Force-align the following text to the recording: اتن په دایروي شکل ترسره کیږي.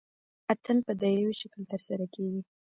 اتن 0.53 0.77
په 0.85 0.91
دایروي 1.01 1.35
شکل 1.41 1.61
ترسره 1.71 2.05
کیږي. 2.15 2.41